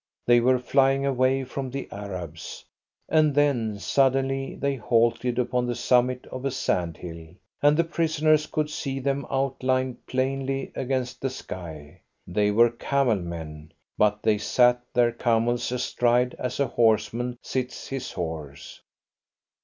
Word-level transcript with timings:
They 0.25 0.39
were 0.39 0.57
flying 0.57 1.05
away 1.05 1.43
from 1.43 1.69
the 1.69 1.87
Arabs. 1.91 2.65
And 3.07 3.35
then, 3.35 3.77
suddenly 3.77 4.55
they 4.55 4.75
halted 4.77 5.37
upon 5.37 5.67
the 5.67 5.75
summit 5.75 6.25
of 6.31 6.43
a 6.43 6.49
sand 6.49 6.97
hill, 6.97 7.27
and 7.61 7.77
the 7.77 7.83
prisoners 7.83 8.47
could 8.47 8.71
see 8.71 8.99
them 8.99 9.27
outlined 9.29 10.07
plainly 10.07 10.71
against 10.73 11.21
the 11.21 11.29
sky. 11.29 12.01
They 12.25 12.49
were 12.49 12.71
camel 12.71 13.17
men, 13.21 13.73
but 13.95 14.23
they 14.23 14.39
sat 14.39 14.81
their 14.91 15.11
camels 15.11 15.71
astride 15.71 16.33
as 16.39 16.59
a 16.59 16.65
horseman 16.65 17.37
sits 17.43 17.89
his 17.89 18.13
horse. 18.13 18.81